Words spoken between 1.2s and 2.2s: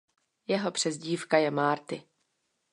je Marty.